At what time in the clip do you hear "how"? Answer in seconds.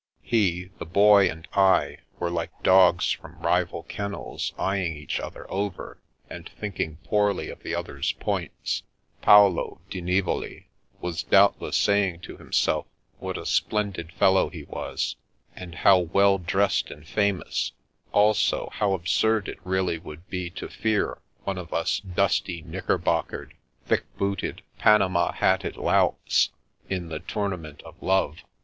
15.75-15.99, 18.73-18.93